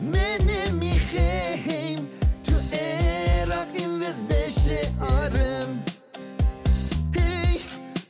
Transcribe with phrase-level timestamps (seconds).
[0.00, 2.08] منه میخیم
[2.44, 5.84] تو عراق این وز بشه آرم.
[7.14, 7.60] هی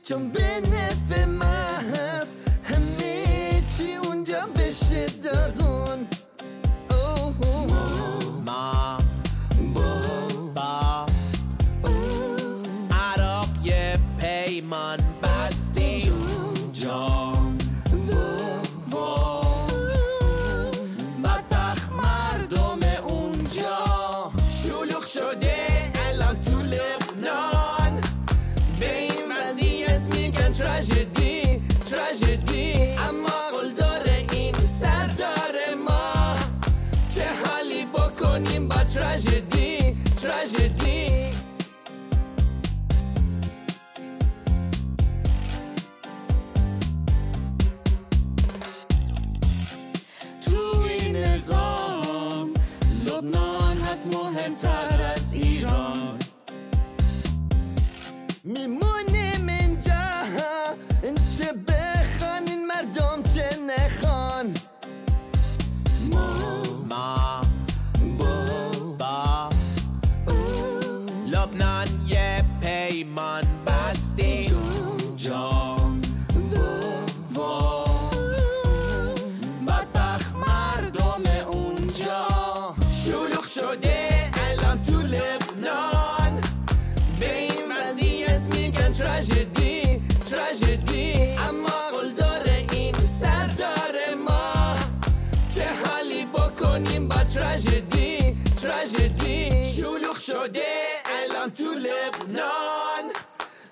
[0.05, 6.07] چون به نفع من هست همه چی اونجا بشه داغون.
[8.47, 8.99] ما
[9.75, 9.87] با
[10.55, 11.07] با.
[13.65, 16.13] یه پیمان بستیم.
[16.73, 17.36] جا.
[38.93, 41.33] tragedy, tragedy.
[50.41, 52.55] Two in a zone,
[53.05, 54.96] Lord, no has more than.
[71.37, 74.57] لبنان یه پیمان بستیم
[75.17, 76.01] جان
[77.35, 77.85] وا
[79.67, 82.27] بدبخت مردم اونجا.
[83.05, 84.09] شلوغ شده
[84.51, 86.41] الان تو لبنان.
[87.21, 91.13] به این وضعیت میگن تراژدی تراژدی.
[91.49, 93.95] اما قول داره این سردار
[94.27, 94.77] ما.
[95.55, 99.73] چه حالی بکنیم با تراژدی تراژدی.
[99.73, 100.86] شلوغ شده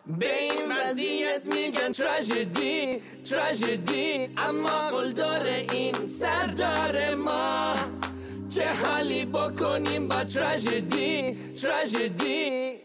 [0.07, 3.01] به این وضعیت میگن تراژدی
[3.31, 7.75] تراژدی اما قول داره این سردار ما.
[8.49, 12.81] چه حالی بکنیم با تراژدی تراژدی؟